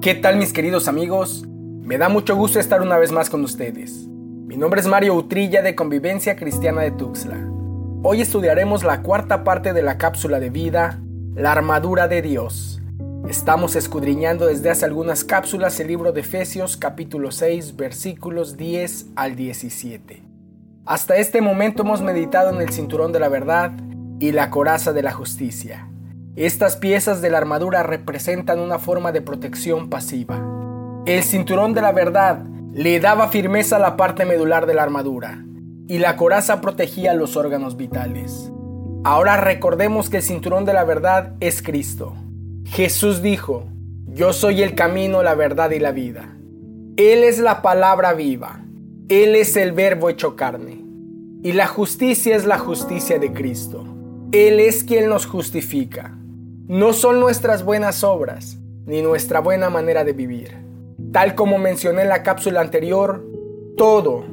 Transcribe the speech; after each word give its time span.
¿Qué 0.00 0.14
tal 0.14 0.36
mis 0.36 0.54
queridos 0.54 0.88
amigos? 0.88 1.44
Me 1.46 1.98
da 1.98 2.08
mucho 2.08 2.34
gusto 2.34 2.58
estar 2.58 2.80
una 2.80 2.96
vez 2.96 3.12
más 3.12 3.28
con 3.28 3.44
ustedes. 3.44 4.06
Mi 4.08 4.56
nombre 4.56 4.80
es 4.80 4.86
Mario 4.86 5.14
Utrilla 5.14 5.60
de 5.60 5.74
Convivencia 5.74 6.36
Cristiana 6.36 6.80
de 6.80 6.90
Tuxtla. 6.90 7.36
Hoy 8.02 8.22
estudiaremos 8.22 8.82
la 8.82 9.02
cuarta 9.02 9.44
parte 9.44 9.74
de 9.74 9.82
la 9.82 9.98
cápsula 9.98 10.40
de 10.40 10.48
vida, 10.48 10.98
la 11.34 11.52
armadura 11.52 12.08
de 12.08 12.22
Dios. 12.22 12.80
Estamos 13.28 13.76
escudriñando 13.76 14.46
desde 14.46 14.70
hace 14.70 14.86
algunas 14.86 15.22
cápsulas 15.22 15.78
el 15.80 15.88
libro 15.88 16.12
de 16.12 16.22
Efesios 16.22 16.78
capítulo 16.78 17.30
6 17.30 17.76
versículos 17.76 18.56
10 18.56 19.08
al 19.16 19.36
17. 19.36 20.22
Hasta 20.86 21.16
este 21.16 21.42
momento 21.42 21.82
hemos 21.82 22.00
meditado 22.00 22.48
en 22.48 22.62
el 22.62 22.70
cinturón 22.70 23.12
de 23.12 23.20
la 23.20 23.28
verdad 23.28 23.72
y 24.18 24.32
la 24.32 24.48
coraza 24.48 24.94
de 24.94 25.02
la 25.02 25.12
justicia. 25.12 25.89
Estas 26.40 26.76
piezas 26.76 27.20
de 27.20 27.28
la 27.28 27.36
armadura 27.36 27.82
representan 27.82 28.60
una 28.60 28.78
forma 28.78 29.12
de 29.12 29.20
protección 29.20 29.90
pasiva. 29.90 30.42
El 31.04 31.22
cinturón 31.22 31.74
de 31.74 31.82
la 31.82 31.92
verdad 31.92 32.46
le 32.72 32.98
daba 32.98 33.28
firmeza 33.28 33.76
a 33.76 33.78
la 33.78 33.98
parte 33.98 34.24
medular 34.24 34.64
de 34.64 34.72
la 34.72 34.82
armadura 34.82 35.44
y 35.86 35.98
la 35.98 36.16
coraza 36.16 36.62
protegía 36.62 37.12
los 37.12 37.36
órganos 37.36 37.76
vitales. 37.76 38.50
Ahora 39.04 39.36
recordemos 39.36 40.08
que 40.08 40.16
el 40.16 40.22
cinturón 40.22 40.64
de 40.64 40.72
la 40.72 40.84
verdad 40.84 41.34
es 41.40 41.60
Cristo. 41.60 42.14
Jesús 42.64 43.20
dijo, 43.20 43.66
yo 44.06 44.32
soy 44.32 44.62
el 44.62 44.74
camino, 44.74 45.22
la 45.22 45.34
verdad 45.34 45.72
y 45.72 45.78
la 45.78 45.92
vida. 45.92 46.38
Él 46.96 47.22
es 47.22 47.38
la 47.38 47.60
palabra 47.60 48.14
viva. 48.14 48.64
Él 49.10 49.34
es 49.34 49.58
el 49.58 49.72
verbo 49.72 50.08
hecho 50.08 50.36
carne. 50.36 50.82
Y 51.42 51.52
la 51.52 51.66
justicia 51.66 52.34
es 52.34 52.46
la 52.46 52.56
justicia 52.56 53.18
de 53.18 53.30
Cristo. 53.30 53.84
Él 54.32 54.58
es 54.58 54.84
quien 54.84 55.10
nos 55.10 55.26
justifica. 55.26 56.16
No 56.70 56.92
son 56.92 57.18
nuestras 57.18 57.64
buenas 57.64 58.04
obras, 58.04 58.56
ni 58.86 59.02
nuestra 59.02 59.40
buena 59.40 59.70
manera 59.70 60.04
de 60.04 60.12
vivir. 60.12 60.56
Tal 61.10 61.34
como 61.34 61.58
mencioné 61.58 62.02
en 62.02 62.08
la 62.08 62.22
cápsula 62.22 62.60
anterior, 62.60 63.26
todo, 63.76 64.24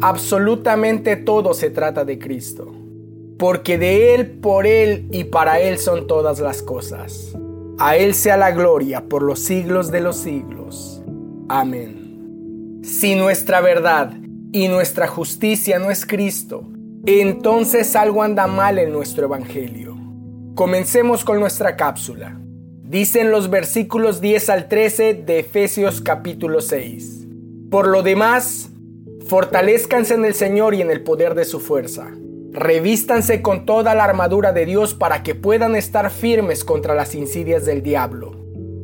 absolutamente 0.00 1.16
todo 1.16 1.52
se 1.52 1.68
trata 1.68 2.06
de 2.06 2.18
Cristo. 2.18 2.72
Porque 3.38 3.76
de 3.76 4.14
Él, 4.14 4.30
por 4.38 4.66
Él 4.66 5.06
y 5.10 5.24
para 5.24 5.60
Él 5.60 5.76
son 5.76 6.06
todas 6.06 6.40
las 6.40 6.62
cosas. 6.62 7.36
A 7.78 7.94
Él 7.94 8.14
sea 8.14 8.38
la 8.38 8.52
gloria 8.52 9.04
por 9.06 9.22
los 9.22 9.40
siglos 9.40 9.90
de 9.90 10.00
los 10.00 10.16
siglos. 10.16 11.02
Amén. 11.50 12.80
Si 12.82 13.14
nuestra 13.16 13.60
verdad 13.60 14.14
y 14.50 14.68
nuestra 14.68 15.08
justicia 15.08 15.78
no 15.78 15.90
es 15.90 16.06
Cristo, 16.06 16.64
entonces 17.04 17.94
algo 17.96 18.22
anda 18.22 18.46
mal 18.46 18.78
en 18.78 18.94
nuestro 18.94 19.26
Evangelio. 19.26 20.01
Comencemos 20.54 21.24
con 21.24 21.40
nuestra 21.40 21.76
cápsula. 21.76 22.38
Dicen 22.82 23.30
los 23.30 23.48
versículos 23.48 24.20
10 24.20 24.50
al 24.50 24.68
13 24.68 25.14
de 25.14 25.38
Efesios 25.38 26.02
capítulo 26.02 26.60
6. 26.60 27.26
Por 27.70 27.88
lo 27.88 28.02
demás, 28.02 28.68
fortalezcanse 29.26 30.12
en 30.12 30.26
el 30.26 30.34
Señor 30.34 30.74
y 30.74 30.82
en 30.82 30.90
el 30.90 31.02
poder 31.02 31.34
de 31.34 31.46
su 31.46 31.58
fuerza. 31.58 32.10
Revístanse 32.50 33.40
con 33.40 33.64
toda 33.64 33.94
la 33.94 34.04
armadura 34.04 34.52
de 34.52 34.66
Dios 34.66 34.92
para 34.92 35.22
que 35.22 35.34
puedan 35.34 35.74
estar 35.74 36.10
firmes 36.10 36.66
contra 36.66 36.94
las 36.94 37.14
insidias 37.14 37.64
del 37.64 37.82
diablo. 37.82 38.32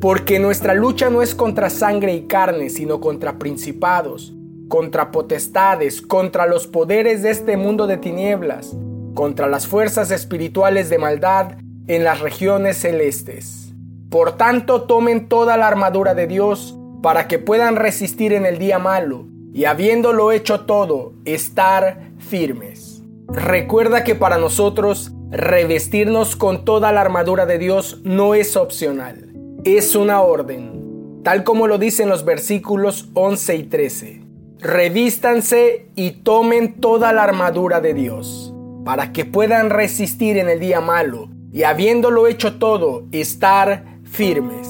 Porque 0.01 0.39
nuestra 0.39 0.73
lucha 0.73 1.11
no 1.11 1.21
es 1.21 1.35
contra 1.35 1.69
sangre 1.69 2.15
y 2.15 2.23
carne, 2.23 2.71
sino 2.71 2.99
contra 2.99 3.37
principados, 3.37 4.33
contra 4.69 5.11
potestades, 5.11 6.01
contra 6.01 6.47
los 6.47 6.65
poderes 6.65 7.21
de 7.21 7.29
este 7.29 7.57
mundo 7.57 7.85
de 7.85 7.97
tinieblas 7.97 8.75
contra 9.19 9.49
las 9.49 9.67
fuerzas 9.67 10.11
espirituales 10.11 10.89
de 10.89 10.97
maldad 10.97 11.57
en 11.87 12.05
las 12.05 12.21
regiones 12.21 12.77
celestes. 12.77 13.73
Por 14.09 14.37
tanto, 14.37 14.83
tomen 14.83 15.27
toda 15.27 15.57
la 15.57 15.67
armadura 15.67 16.15
de 16.15 16.25
Dios 16.25 16.77
para 17.03 17.27
que 17.27 17.37
puedan 17.37 17.75
resistir 17.75 18.31
en 18.31 18.45
el 18.45 18.59
día 18.59 18.79
malo 18.79 19.25
y 19.53 19.65
habiéndolo 19.65 20.31
hecho 20.31 20.61
todo, 20.61 21.15
estar 21.25 22.13
firmes. 22.17 23.03
Recuerda 23.27 24.05
que 24.05 24.15
para 24.15 24.37
nosotros 24.37 25.11
revestirnos 25.31 26.37
con 26.37 26.63
toda 26.63 26.93
la 26.93 27.01
armadura 27.01 27.45
de 27.45 27.57
Dios 27.57 27.99
no 28.05 28.35
es 28.35 28.55
opcional, 28.55 29.33
es 29.65 29.97
una 29.97 30.21
orden, 30.21 31.19
tal 31.25 31.43
como 31.43 31.67
lo 31.67 31.77
dicen 31.77 32.07
los 32.07 32.23
versículos 32.23 33.09
11 33.15 33.55
y 33.57 33.63
13. 33.63 34.21
Revístanse 34.59 35.89
y 35.97 36.11
tomen 36.11 36.79
toda 36.79 37.11
la 37.11 37.23
armadura 37.23 37.81
de 37.81 37.93
Dios 37.93 38.55
para 38.85 39.11
que 39.11 39.25
puedan 39.25 39.69
resistir 39.69 40.37
en 40.37 40.49
el 40.49 40.59
día 40.59 40.81
malo 40.81 41.29
y 41.51 41.63
habiéndolo 41.63 42.27
hecho 42.27 42.57
todo, 42.59 43.05
estar 43.11 43.85
firmes. 44.03 44.69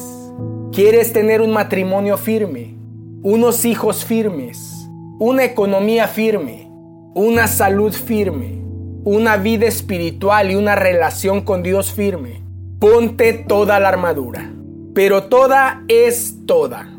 ¿Quieres 0.72 1.14
tener 1.14 1.42
un 1.42 1.52
matrimonio 1.52 2.18
firme? 2.18 2.76
Unos 3.22 3.66
hijos 3.66 4.06
firmes, 4.06 4.88
una 5.20 5.44
economía 5.44 6.08
firme, 6.08 6.72
una 7.16 7.48
salud 7.48 7.92
firme, 7.92 8.62
una 9.04 9.36
vida 9.38 9.66
espiritual 9.66 10.52
y 10.52 10.56
una 10.56 10.76
relación 10.76 11.42
con 11.42 11.64
Dios 11.64 11.92
firme. 11.92 12.42
Ponte 12.80 13.34
toda 13.34 13.80
la 13.80 13.90
armadura, 13.90 14.54
pero 14.94 15.24
toda 15.24 15.84
es 15.90 16.46
toda. 16.46 16.98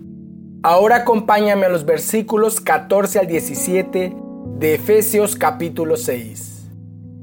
Ahora 0.62 0.96
acompáñame 0.96 1.64
a 1.64 1.70
los 1.70 1.86
versículos 1.86 2.60
14 2.60 3.20
al 3.20 3.26
17 3.26 4.14
de 4.58 4.74
Efesios 4.74 5.36
capítulo 5.36 5.96
6. 5.96 6.49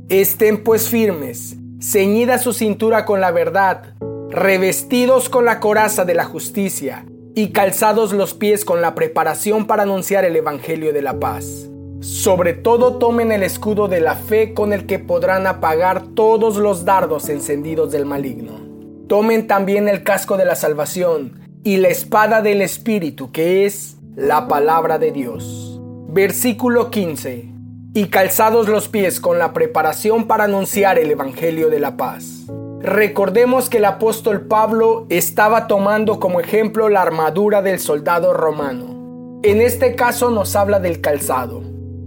Estén 0.10 0.64
pues 0.64 0.88
firmes, 0.88 1.58
ceñida 1.82 2.38
su 2.38 2.54
cintura 2.54 3.04
con 3.04 3.20
la 3.20 3.32
verdad, 3.32 3.94
revestidos 4.30 5.28
con 5.28 5.44
la 5.44 5.60
coraza 5.60 6.06
de 6.06 6.14
la 6.14 6.24
justicia 6.24 7.06
y 7.36 7.50
calzados 7.50 8.14
los 8.14 8.34
pies 8.34 8.64
con 8.64 8.82
la 8.82 8.96
preparación 8.96 9.68
para 9.68 9.84
anunciar 9.84 10.24
el 10.24 10.38
Evangelio 10.38 10.94
de 10.94 11.02
la 11.02 11.20
paz. 11.20 11.68
Sobre 12.00 12.54
todo 12.54 13.00
tomen 13.00 13.34
el 13.34 13.44
escudo 13.44 13.90
de 13.90 14.00
la 14.00 14.16
fe 14.16 14.54
con 14.54 14.72
el 14.72 14.86
que 14.86 14.98
podrán 14.98 15.46
apagar 15.46 16.08
todos 16.16 16.56
los 16.56 16.86
dardos 16.86 17.28
encendidos 17.28 17.92
del 17.92 18.06
maligno. 18.06 18.62
Tomen 19.10 19.46
también 19.46 19.90
el 19.90 20.04
casco 20.04 20.38
de 20.38 20.46
la 20.46 20.56
salvación 20.56 21.42
y 21.66 21.78
la 21.78 21.90
espada 21.90 22.42
del 22.42 22.62
Espíritu 22.62 23.34
que 23.34 23.66
es 23.66 23.98
la 24.16 24.48
palabra 24.48 25.00
de 25.00 25.12
Dios. 25.12 25.82
Versículo 26.08 26.92
15 26.92 27.57
y 27.98 28.10
calzados 28.10 28.70
los 28.70 28.90
pies 28.90 29.20
con 29.20 29.40
la 29.40 29.54
preparación 29.54 30.28
para 30.28 30.44
anunciar 30.44 31.00
el 31.00 31.10
Evangelio 31.10 31.72
de 31.72 31.80
la 31.80 31.98
paz. 31.98 32.46
Recordemos 32.80 33.72
que 33.72 33.78
el 33.78 33.86
apóstol 33.86 34.42
Pablo 34.42 35.08
estaba 35.10 35.66
tomando 35.66 36.20
como 36.20 36.40
ejemplo 36.40 36.90
la 36.90 37.02
armadura 37.02 37.64
del 37.64 37.80
soldado 37.80 38.36
romano. 38.36 39.40
En 39.42 39.62
este 39.62 39.96
caso 39.96 40.30
nos 40.30 40.56
habla 40.56 40.80
del 40.80 41.02
calzado. 41.02 41.64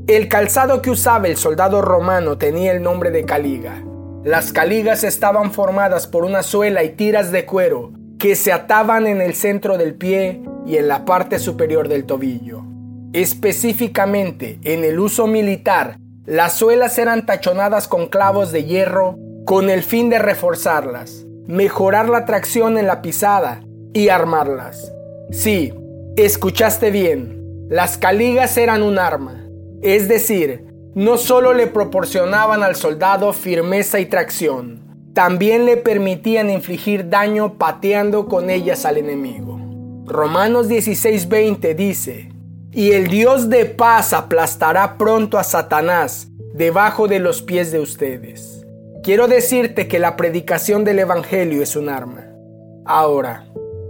El 0.06 0.28
calzado 0.28 0.80
que 0.80 0.90
usaba 0.90 1.26
el 1.26 1.36
soldado 1.36 1.82
romano 1.82 2.38
tenía 2.38 2.70
el 2.70 2.84
nombre 2.84 3.10
de 3.10 3.24
caliga. 3.24 3.82
Las 4.22 4.52
caligas 4.52 5.02
estaban 5.02 5.50
formadas 5.50 6.06
por 6.06 6.24
una 6.24 6.44
suela 6.44 6.84
y 6.84 6.90
tiras 6.90 7.32
de 7.32 7.46
cuero 7.46 7.90
que 8.16 8.36
se 8.36 8.52
ataban 8.52 9.08
en 9.08 9.20
el 9.20 9.34
centro 9.34 9.76
del 9.76 9.96
pie 9.96 10.40
y 10.64 10.76
en 10.76 10.86
la 10.86 11.04
parte 11.04 11.40
superior 11.40 11.88
del 11.88 12.04
tobillo. 12.06 12.62
Específicamente, 13.12 14.60
en 14.62 14.84
el 14.84 15.00
uso 15.00 15.26
militar, 15.26 15.98
las 16.26 16.54
suelas 16.54 16.96
eran 16.96 17.26
tachonadas 17.26 17.88
con 17.88 18.06
clavos 18.06 18.52
de 18.52 18.64
hierro 18.64 19.18
con 19.44 19.68
el 19.68 19.82
fin 19.82 20.10
de 20.10 20.20
reforzarlas, 20.20 21.26
mejorar 21.48 22.08
la 22.08 22.24
tracción 22.24 22.78
en 22.78 22.86
la 22.86 23.02
pisada 23.02 23.62
y 23.92 24.10
armarlas. 24.10 24.92
Sí, 25.32 25.74
escuchaste 26.16 26.92
bien, 26.92 27.66
las 27.68 27.98
caligas 27.98 28.56
eran 28.56 28.82
un 28.84 28.98
arma, 28.98 29.44
es 29.82 30.08
decir, 30.08 30.64
no 30.94 31.18
solo 31.18 31.52
le 31.52 31.66
proporcionaban 31.66 32.62
al 32.62 32.76
soldado 32.76 33.32
firmeza 33.32 33.98
y 33.98 34.06
tracción, 34.06 34.82
también 35.14 35.66
le 35.66 35.76
permitían 35.76 36.48
infligir 36.48 37.08
daño 37.08 37.58
pateando 37.58 38.26
con 38.26 38.50
ellas 38.50 38.84
al 38.84 38.98
enemigo. 38.98 39.58
Romanos 40.06 40.68
16:20 40.68 41.74
dice, 41.74 42.30
y 42.72 42.92
el 42.92 43.08
Dios 43.08 43.48
de 43.48 43.66
paz 43.66 44.12
aplastará 44.12 44.96
pronto 44.96 45.38
a 45.38 45.44
Satanás 45.44 46.28
debajo 46.54 47.08
de 47.08 47.18
los 47.18 47.42
pies 47.42 47.72
de 47.72 47.80
ustedes. 47.80 48.64
Quiero 49.02 49.28
decirte 49.28 49.88
que 49.88 49.98
la 49.98 50.16
predicación 50.16 50.84
del 50.84 51.00
Evangelio 51.00 51.62
es 51.62 51.74
un 51.74 51.88
arma. 51.88 52.26
Ahora, 52.84 53.46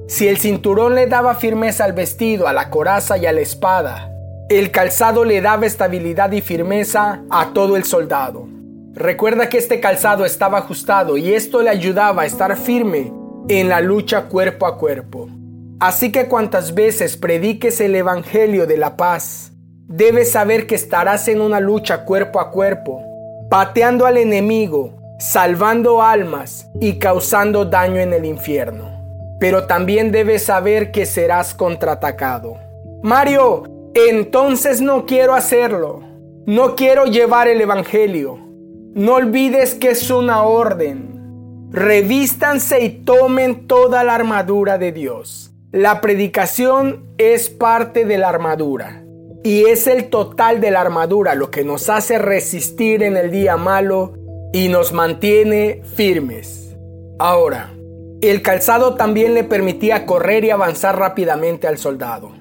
si 0.08 0.28
el 0.28 0.38
cinturón 0.38 0.94
le 0.94 1.06
daba 1.06 1.34
firmeza 1.34 1.84
al 1.84 1.92
vestido, 1.92 2.48
a 2.48 2.52
la 2.52 2.70
coraza 2.70 3.18
y 3.18 3.26
a 3.26 3.32
la 3.32 3.40
espada, 3.40 4.10
el 4.48 4.70
calzado 4.70 5.24
le 5.24 5.40
daba 5.40 5.66
estabilidad 5.66 6.32
y 6.32 6.40
firmeza 6.40 7.22
a 7.30 7.52
todo 7.52 7.76
el 7.76 7.84
soldado. 7.84 8.48
Recuerda 8.94 9.48
que 9.48 9.58
este 9.58 9.78
calzado 9.78 10.24
estaba 10.24 10.58
ajustado 10.58 11.16
y 11.16 11.34
esto 11.34 11.62
le 11.62 11.70
ayudaba 11.70 12.22
a 12.22 12.26
estar 12.26 12.56
firme 12.56 13.12
en 13.48 13.68
la 13.68 13.80
lucha 13.80 14.22
cuerpo 14.22 14.66
a 14.66 14.76
cuerpo. 14.76 15.28
Así 15.80 16.12
que 16.12 16.28
cuantas 16.28 16.74
veces 16.74 17.16
prediques 17.16 17.80
el 17.80 17.94
Evangelio 17.94 18.66
de 18.66 18.76
la 18.76 18.96
paz, 18.96 19.52
debes 19.88 20.30
saber 20.32 20.66
que 20.66 20.74
estarás 20.74 21.26
en 21.28 21.40
una 21.40 21.58
lucha 21.58 22.04
cuerpo 22.04 22.38
a 22.38 22.50
cuerpo, 22.50 23.02
pateando 23.48 24.04
al 24.04 24.18
enemigo, 24.18 25.00
salvando 25.18 26.02
almas 26.02 26.68
y 26.80 26.98
causando 26.98 27.64
daño 27.64 27.98
en 27.98 28.12
el 28.12 28.24
infierno. 28.24 29.00
pero 29.40 29.66
también 29.66 30.12
debes 30.12 30.44
saber 30.44 30.92
que 30.92 31.06
serás 31.06 31.54
contraatacado. 31.54 32.58
Mario, 33.02 33.64
entonces 33.94 34.82
no 34.82 35.06
quiero 35.06 35.34
hacerlo. 35.34 36.02
No 36.46 36.76
quiero 36.76 37.06
llevar 37.06 37.48
el 37.48 37.60
Evangelio. 37.60 38.38
No 38.94 39.14
olvides 39.14 39.74
que 39.74 39.92
es 39.92 40.10
una 40.10 40.42
orden. 40.42 41.68
Revístanse 41.70 42.82
y 42.82 42.90
tomen 42.90 43.66
toda 43.66 44.04
la 44.04 44.14
armadura 44.14 44.76
de 44.76 44.92
Dios. 44.92 45.49
La 45.72 46.00
predicación 46.00 47.04
es 47.16 47.48
parte 47.48 48.04
de 48.04 48.18
la 48.18 48.28
armadura. 48.28 49.04
Y 49.44 49.66
es 49.66 49.86
el 49.86 50.10
total 50.10 50.60
de 50.60 50.72
la 50.72 50.80
armadura 50.80 51.36
lo 51.36 51.52
que 51.52 51.62
nos 51.62 51.88
hace 51.88 52.18
resistir 52.18 53.04
en 53.04 53.16
el 53.16 53.30
día 53.30 53.56
malo 53.56 54.14
y 54.52 54.68
nos 54.68 54.92
mantiene 54.92 55.82
firmes. 55.94 56.76
Ahora, 57.20 57.72
el 58.20 58.42
calzado 58.42 58.96
también 58.96 59.32
le 59.32 59.44
permitía 59.44 60.06
correr 60.06 60.44
y 60.44 60.50
avanzar 60.50 60.98
rápidamente 60.98 61.68
al 61.68 61.78
soldado. 61.78 62.32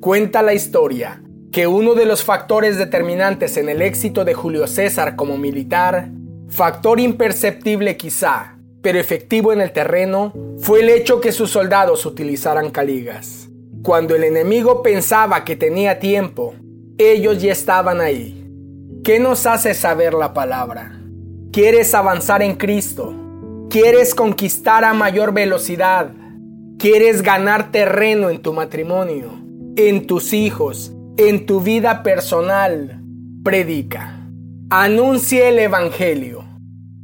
Cuenta 0.00 0.42
la 0.42 0.52
historia 0.52 1.22
que 1.52 1.68
uno 1.68 1.94
de 1.94 2.04
los 2.04 2.24
factores 2.24 2.78
determinantes 2.78 3.56
en 3.58 3.68
el 3.68 3.80
éxito 3.80 4.24
de 4.24 4.34
Julio 4.34 4.66
César 4.66 5.14
como 5.14 5.38
militar, 5.38 6.10
factor 6.48 6.98
imperceptible 6.98 7.96
quizá, 7.96 8.51
pero 8.82 8.98
efectivo 8.98 9.52
en 9.52 9.60
el 9.60 9.72
terreno, 9.72 10.32
fue 10.58 10.80
el 10.80 10.90
hecho 10.90 11.20
que 11.20 11.32
sus 11.32 11.50
soldados 11.50 12.04
utilizaran 12.04 12.70
caligas. 12.70 13.48
Cuando 13.82 14.14
el 14.14 14.24
enemigo 14.24 14.82
pensaba 14.82 15.44
que 15.44 15.56
tenía 15.56 15.98
tiempo, 15.98 16.54
ellos 16.98 17.40
ya 17.40 17.52
estaban 17.52 18.00
ahí. 18.00 18.38
¿Qué 19.04 19.18
nos 19.18 19.46
hace 19.46 19.74
saber 19.74 20.14
la 20.14 20.34
palabra? 20.34 21.00
¿Quieres 21.52 21.94
avanzar 21.94 22.42
en 22.42 22.54
Cristo? 22.54 23.14
¿Quieres 23.70 24.14
conquistar 24.14 24.84
a 24.84 24.94
mayor 24.94 25.32
velocidad? 25.32 26.12
¿Quieres 26.78 27.22
ganar 27.22 27.72
terreno 27.72 28.30
en 28.30 28.42
tu 28.42 28.52
matrimonio, 28.52 29.30
en 29.76 30.06
tus 30.06 30.32
hijos, 30.32 30.92
en 31.16 31.46
tu 31.46 31.60
vida 31.60 32.02
personal? 32.02 33.00
Predica. 33.42 34.28
Anuncia 34.70 35.48
el 35.48 35.58
Evangelio. 35.58 36.51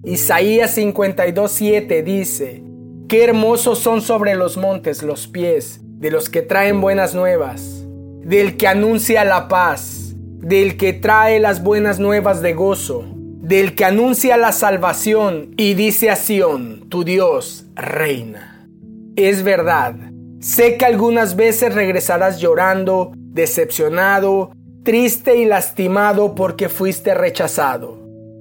Isaías 0.05 0.77
52:7 0.77 2.03
dice, 2.03 2.63
Qué 3.09 3.25
hermosos 3.25 3.79
son 3.79 4.03
sobre 4.03 4.35
los 4.35 4.57
montes 4.57 5.03
los 5.03 5.27
pies 5.27 5.81
de 5.83 6.11
los 6.11 6.29
que 6.29 6.43
traen 6.43 6.81
buenas 6.81 7.15
nuevas, 7.15 7.85
del 8.23 8.57
que 8.57 8.69
anuncia 8.69 9.25
la 9.25 9.49
paz, 9.49 10.15
del 10.17 10.77
que 10.77 10.93
trae 10.93 11.41
las 11.41 11.63
buenas 11.63 11.99
nuevas 11.99 12.43
de 12.43 12.53
gozo 12.53 13.05
del 13.49 13.75
que 13.75 13.87
anuncia 13.87 14.37
la 14.37 14.53
salvación 14.53 15.55
y 15.57 15.73
dice 15.73 16.11
a 16.11 16.17
Sión, 16.17 16.91
tu 16.91 17.03
Dios 17.03 17.65
reina. 17.75 18.69
Es 19.17 19.43
verdad, 19.43 19.95
sé 20.39 20.77
que 20.77 20.85
algunas 20.85 21.35
veces 21.35 21.75
regresarás 21.75 22.41
llorando, 22.41 23.13
decepcionado, 23.17 24.51
triste 24.83 25.37
y 25.39 25.47
lastimado 25.47 26.35
porque 26.35 26.69
fuiste 26.69 27.15
rechazado, 27.15 27.99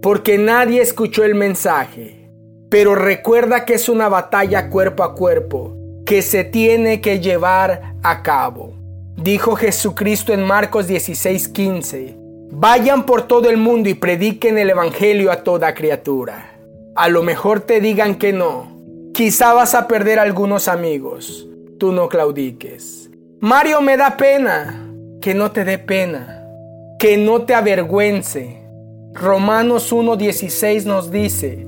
porque 0.07 0.37
nadie 0.37 0.81
escuchó 0.81 1.25
el 1.25 1.35
mensaje. 1.35 2.29
Pero 2.69 2.95
recuerda 2.95 3.65
que 3.65 3.73
es 3.73 3.89
una 3.89 4.07
batalla 4.07 4.69
cuerpo 4.69 5.03
a 5.03 5.13
cuerpo 5.13 5.75
que 6.05 6.21
se 6.21 6.45
tiene 6.45 7.01
que 7.01 7.19
llevar 7.19 7.95
a 8.03 8.23
cabo. 8.23 8.73
Dijo 9.17 9.57
Jesucristo 9.57 10.31
en 10.31 10.45
Marcos 10.45 10.87
16:15 10.87 12.15
Vayan 12.51 13.05
por 13.05 13.23
todo 13.23 13.49
el 13.49 13.57
mundo 13.57 13.89
y 13.89 13.95
prediquen 13.95 14.57
el 14.57 14.69
Evangelio 14.69 15.29
a 15.29 15.43
toda 15.43 15.73
criatura. 15.73 16.57
A 16.95 17.09
lo 17.09 17.21
mejor 17.21 17.59
te 17.59 17.81
digan 17.81 18.15
que 18.15 18.31
no. 18.31 18.77
Quizá 19.13 19.53
vas 19.53 19.75
a 19.75 19.89
perder 19.89 20.19
algunos 20.19 20.69
amigos. 20.69 21.49
Tú 21.77 21.91
no 21.91 22.07
claudiques. 22.07 23.09
Mario 23.41 23.81
me 23.81 23.97
da 23.97 24.15
pena. 24.15 24.89
Que 25.19 25.33
no 25.33 25.51
te 25.51 25.65
dé 25.65 25.77
pena. 25.77 26.45
Que 26.97 27.17
no 27.17 27.41
te 27.41 27.53
avergüence. 27.53 28.66
Romanos 29.19 29.91
1.16 29.91 30.83
nos 30.83 31.09
dice, 31.09 31.65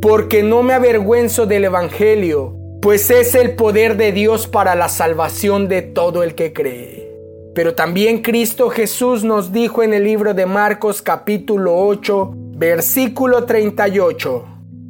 porque 0.00 0.44
no 0.44 0.62
me 0.62 0.72
avergüenzo 0.72 1.46
del 1.46 1.64
Evangelio, 1.64 2.56
pues 2.80 3.10
es 3.10 3.34
el 3.34 3.56
poder 3.56 3.96
de 3.96 4.12
Dios 4.12 4.46
para 4.46 4.76
la 4.76 4.88
salvación 4.88 5.66
de 5.66 5.82
todo 5.82 6.22
el 6.22 6.36
que 6.36 6.52
cree. 6.52 7.10
Pero 7.56 7.74
también 7.74 8.22
Cristo 8.22 8.70
Jesús 8.70 9.24
nos 9.24 9.52
dijo 9.52 9.82
en 9.82 9.94
el 9.94 10.04
libro 10.04 10.32
de 10.32 10.46
Marcos 10.46 11.02
capítulo 11.02 11.76
8, 11.76 12.34
versículo 12.54 13.46
38, 13.46 14.44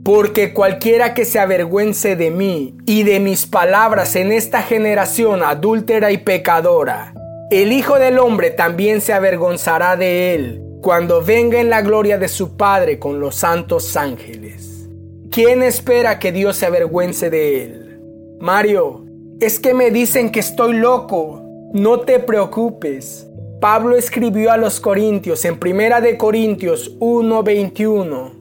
porque 0.05 0.53
cualquiera 0.53 1.15
que 1.15 1.25
se 1.25 1.39
avergüence 1.39 2.15
de 2.15 2.31
mí 2.31 2.77
y 2.85 3.05
de 3.05 3.21
mis 3.21 3.47
palabras 3.47 4.17
en 4.17 4.33
esta 4.33 4.61
generación 4.61 5.43
adúltera 5.43 6.13
y 6.13 6.19
pecadora, 6.19 7.15
el 7.51 7.73
Hijo 7.73 7.99
del 7.99 8.19
Hombre 8.19 8.51
también 8.51 9.01
se 9.01 9.15
avergonzará 9.15 9.97
de 9.97 10.35
él 10.35 10.72
cuando 10.83 11.23
venga 11.23 11.61
en 11.61 11.71
la 11.71 11.81
gloria 11.81 12.19
de 12.19 12.27
su 12.27 12.57
Padre 12.57 12.99
con 12.99 13.21
los 13.21 13.37
santos 13.37 13.97
ángeles. 13.97 14.89
¿Quién 15.31 15.63
espera 15.63 16.19
que 16.19 16.33
Dios 16.33 16.57
se 16.57 16.67
avergüence 16.67 17.31
de 17.31 17.63
él? 17.63 18.01
Mario, 18.41 19.07
es 19.41 19.61
que 19.61 19.75
me 19.75 19.93
dicen 19.93 20.33
que 20.33 20.41
estoy 20.41 20.75
loco. 20.75 21.41
No 21.73 22.01
te 22.01 22.19
preocupes. 22.19 23.29
Pablo 23.61 23.97
escribió 23.97 24.51
a 24.51 24.57
los 24.57 24.81
Corintios 24.81 25.45
en 25.45 25.61
Primera 25.61 26.01
de 26.01 26.19
Corintios 26.19 26.97
1:21, 26.99 28.33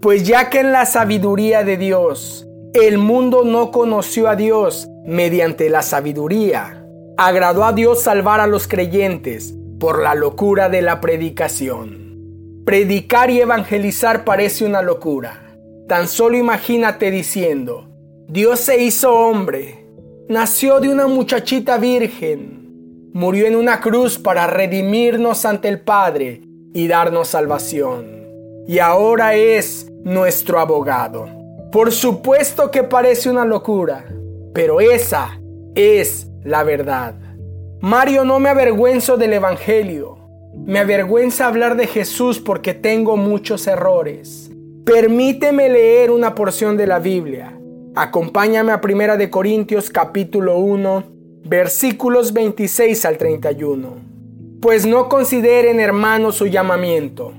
pues 0.00 0.22
ya 0.22 0.48
que 0.50 0.60
en 0.60 0.70
la 0.70 0.86
sabiduría 0.86 1.64
de 1.64 1.76
Dios 1.76 2.46
el 2.74 2.98
mundo 2.98 3.42
no 3.42 3.72
conoció 3.72 4.28
a 4.28 4.36
Dios 4.36 4.86
mediante 5.04 5.68
la 5.68 5.82
sabiduría, 5.82 6.86
agradó 7.16 7.64
a 7.64 7.72
Dios 7.72 8.02
salvar 8.02 8.38
a 8.38 8.46
los 8.46 8.68
creyentes 8.68 9.52
por 9.78 10.02
la 10.02 10.14
locura 10.14 10.68
de 10.68 10.82
la 10.82 11.00
predicación. 11.00 12.62
Predicar 12.64 13.30
y 13.30 13.40
evangelizar 13.40 14.24
parece 14.24 14.64
una 14.64 14.82
locura. 14.82 15.56
Tan 15.86 16.08
solo 16.08 16.36
imagínate 16.36 17.10
diciendo, 17.10 17.88
Dios 18.28 18.60
se 18.60 18.82
hizo 18.82 19.14
hombre, 19.14 19.86
nació 20.28 20.80
de 20.80 20.90
una 20.90 21.06
muchachita 21.06 21.78
virgen, 21.78 23.10
murió 23.14 23.46
en 23.46 23.56
una 23.56 23.80
cruz 23.80 24.18
para 24.18 24.46
redimirnos 24.46 25.44
ante 25.46 25.68
el 25.68 25.80
Padre 25.80 26.42
y 26.74 26.88
darnos 26.88 27.28
salvación. 27.28 28.26
Y 28.66 28.80
ahora 28.80 29.34
es 29.34 29.90
nuestro 30.04 30.58
abogado. 30.60 31.26
Por 31.72 31.92
supuesto 31.92 32.70
que 32.70 32.82
parece 32.82 33.30
una 33.30 33.44
locura, 33.44 34.04
pero 34.52 34.80
esa 34.80 35.40
es 35.74 36.28
la 36.44 36.64
verdad. 36.64 37.14
Mario, 37.80 38.24
no 38.24 38.40
me 38.40 38.48
avergüenzo 38.48 39.16
del 39.16 39.34
Evangelio. 39.34 40.18
Me 40.66 40.80
avergüenza 40.80 41.46
hablar 41.46 41.76
de 41.76 41.86
Jesús 41.86 42.40
porque 42.40 42.74
tengo 42.74 43.16
muchos 43.16 43.68
errores. 43.68 44.50
Permíteme 44.84 45.68
leer 45.68 46.10
una 46.10 46.34
porción 46.34 46.76
de 46.76 46.88
la 46.88 46.98
Biblia. 46.98 47.56
Acompáñame 47.94 48.72
a 48.72 48.80
Primera 48.80 49.16
de 49.16 49.30
Corintios 49.30 49.90
capítulo 49.90 50.58
1 50.58 51.04
versículos 51.44 52.32
26 52.32 53.04
al 53.04 53.16
31. 53.16 53.88
Pues 54.60 54.84
no 54.84 55.08
consideren 55.08 55.78
hermanos 55.78 56.34
su 56.34 56.46
llamamiento. 56.46 57.32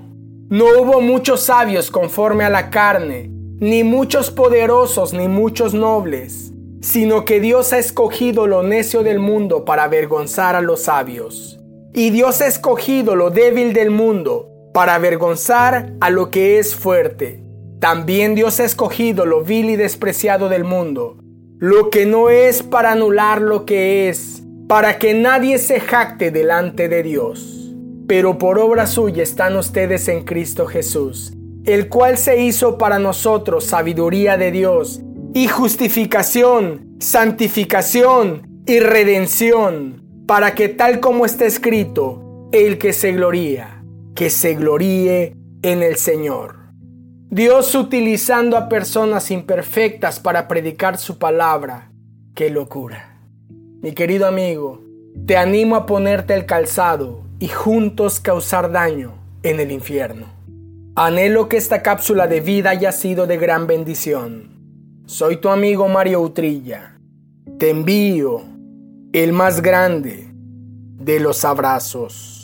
No 0.47 0.65
hubo 0.79 1.01
muchos 1.01 1.41
sabios 1.41 1.91
conforme 1.91 2.45
a 2.45 2.49
la 2.49 2.69
carne, 2.69 3.29
ni 3.59 3.83
muchos 3.83 4.31
poderosos, 4.31 5.13
ni 5.13 5.27
muchos 5.27 5.73
nobles, 5.73 6.53
sino 6.81 7.25
que 7.25 7.39
Dios 7.39 7.73
ha 7.73 7.77
escogido 7.77 8.47
lo 8.47 8.63
necio 8.63 9.03
del 9.03 9.19
mundo 9.19 9.65
para 9.65 9.83
avergonzar 9.83 10.55
a 10.55 10.61
los 10.61 10.83
sabios. 10.83 11.59
Y 11.93 12.11
Dios 12.11 12.41
ha 12.41 12.47
escogido 12.47 13.15
lo 13.15 13.29
débil 13.29 13.73
del 13.73 13.91
mundo 13.91 14.49
para 14.73 14.95
avergonzar 14.95 15.93
a 15.99 16.09
lo 16.09 16.29
que 16.29 16.59
es 16.59 16.75
fuerte. 16.75 17.43
También 17.79 18.35
Dios 18.35 18.59
ha 18.59 18.65
escogido 18.65 19.25
lo 19.25 19.43
vil 19.43 19.69
y 19.69 19.75
despreciado 19.75 20.49
del 20.49 20.63
mundo 20.63 21.17
lo 21.59 21.89
que 21.89 22.05
no 22.05 22.29
es 22.29 22.63
para 22.63 22.93
anular 22.93 23.41
lo 23.41 23.65
que 23.65 24.07
es, 24.07 24.41
para 24.69 24.97
que 24.97 25.13
nadie 25.13 25.57
se 25.57 25.81
jacte 25.81 26.31
delante 26.31 26.87
de 26.87 27.03
Dios. 27.03 27.75
Pero 28.07 28.37
por 28.37 28.59
obra 28.59 28.87
suya 28.87 29.23
están 29.23 29.57
ustedes 29.57 30.07
en 30.07 30.23
Cristo 30.23 30.67
Jesús, 30.67 31.33
el 31.65 31.89
cual 31.89 32.17
se 32.17 32.41
hizo 32.41 32.77
para 32.77 32.97
nosotros 32.97 33.65
sabiduría 33.65 34.37
de 34.37 34.51
Dios 34.51 35.01
y 35.33 35.47
justificación, 35.47 36.95
santificación 36.99 38.63
y 38.65 38.79
redención, 38.79 40.03
para 40.25 40.55
que 40.55 40.69
tal 40.69 40.99
como 40.99 41.25
está 41.25 41.45
escrito, 41.45 42.47
el 42.51 42.77
que 42.77 42.93
se 42.93 43.11
gloría, 43.13 43.83
que 44.15 44.29
se 44.29 44.55
gloríe 44.55 45.35
en 45.61 45.83
el 45.83 45.97
Señor. 45.97 46.57
Dios 47.29 47.75
utilizando 47.75 48.57
a 48.57 48.69
personas 48.69 49.29
imperfectas 49.29 50.19
para 50.19 50.47
predicar 50.47 50.97
su 50.97 51.19
palabra. 51.19 51.91
¡Qué 52.33 52.49
locura! 52.49 53.19
Mi 53.81 53.93
querido 53.93 54.25
amigo, 54.25 54.81
te 55.25 55.37
animo 55.37 55.75
a 55.75 55.85
ponerte 55.85 56.33
el 56.33 56.45
calzado 56.45 57.23
y 57.39 57.47
juntos 57.47 58.19
causar 58.19 58.71
daño 58.71 59.13
en 59.43 59.59
el 59.59 59.71
infierno. 59.71 60.25
Anhelo 60.95 61.47
que 61.47 61.57
esta 61.57 61.81
cápsula 61.81 62.27
de 62.27 62.41
vida 62.41 62.71
haya 62.71 62.91
sido 62.91 63.27
de 63.27 63.37
gran 63.37 63.67
bendición. 63.67 64.58
Soy 65.09 65.37
tu 65.37 65.49
amigo 65.49 65.87
Mario 65.87 66.21
Utrilla. 66.21 66.95
te 67.57 67.71
envío 67.71 68.43
el 69.11 69.33
más 69.33 69.59
grande 69.59 70.31
de 70.31 71.19
los 71.19 71.43
abrazos. 71.45 72.38